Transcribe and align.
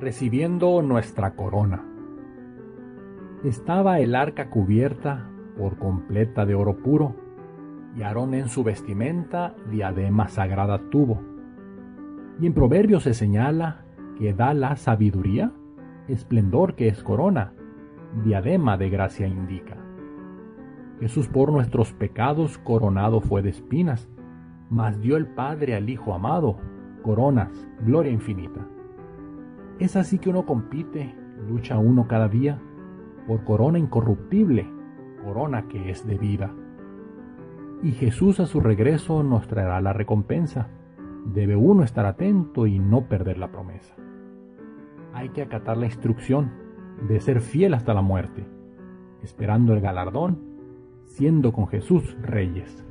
recibiendo 0.00 0.80
nuestra 0.82 1.32
corona. 1.32 1.84
Estaba 3.44 4.00
el 4.00 4.14
arca 4.14 4.50
cubierta 4.50 5.30
por 5.56 5.78
completa 5.78 6.46
de 6.46 6.54
oro 6.54 6.78
puro, 6.78 7.16
y 7.96 8.02
Aarón 8.02 8.34
en 8.34 8.48
su 8.48 8.62
vestimenta 8.62 9.54
diadema 9.70 10.28
sagrada 10.28 10.78
tuvo. 10.90 11.20
Y 12.40 12.46
en 12.46 12.54
Proverbios 12.54 13.02
se 13.02 13.14
señala 13.14 13.84
que 14.16 14.32
da 14.32 14.54
la 14.54 14.76
sabiduría, 14.76 15.52
esplendor 16.08 16.76
que 16.76 16.88
es 16.88 17.02
corona, 17.02 17.52
diadema 18.24 18.76
de 18.76 18.90
gracia 18.90 19.26
indica. 19.26 19.76
Jesús 21.00 21.28
por 21.28 21.52
nuestros 21.52 21.92
pecados 21.92 22.58
coronado 22.58 23.20
fue 23.20 23.42
de 23.42 23.50
espinas, 23.50 24.08
mas 24.70 25.00
dio 25.00 25.16
el 25.16 25.26
Padre 25.26 25.74
al 25.74 25.90
Hijo 25.90 26.14
amado, 26.14 26.58
coronas, 27.02 27.68
gloria 27.80 28.12
infinita. 28.12 28.66
Es 29.80 29.96
así 29.96 30.18
que 30.18 30.28
uno 30.28 30.44
compite, 30.44 31.14
lucha 31.48 31.78
uno 31.78 32.06
cada 32.06 32.28
día, 32.28 32.60
por 33.26 33.44
corona 33.44 33.78
incorruptible, 33.78 34.68
corona 35.24 35.68
que 35.68 35.90
es 35.90 36.06
de 36.06 36.18
vida. 36.18 36.54
Y 37.82 37.92
Jesús 37.92 38.40
a 38.40 38.46
su 38.46 38.60
regreso 38.60 39.22
nos 39.22 39.48
traerá 39.48 39.80
la 39.80 39.94
recompensa. 39.94 40.68
Debe 41.24 41.56
uno 41.56 41.82
estar 41.82 42.04
atento 42.04 42.66
y 42.66 42.78
no 42.78 43.08
perder 43.08 43.38
la 43.38 43.50
promesa. 43.50 43.94
Hay 45.14 45.30
que 45.30 45.40
acatar 45.40 45.78
la 45.78 45.86
instrucción 45.86 46.50
de 47.08 47.18
ser 47.20 47.40
fiel 47.40 47.72
hasta 47.72 47.94
la 47.94 48.02
muerte, 48.02 48.46
esperando 49.22 49.72
el 49.72 49.80
galardón, 49.80 50.40
siendo 51.06 51.54
con 51.54 51.68
Jesús 51.68 52.18
reyes. 52.20 52.84